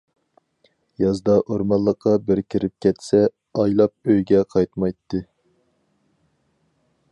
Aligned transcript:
يازدا 1.01 1.35
ئورمانلىققا 1.41 2.13
بىر 2.29 2.41
كىرىپ 2.53 2.73
كەتسە، 2.87 3.21
ئايلاپ 3.61 4.13
ئۆيىگە 4.13 4.43
قايتمايتتى. 4.55 5.23